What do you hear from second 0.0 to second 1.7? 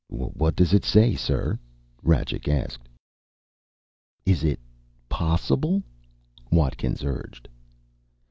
"What does it say, sir?"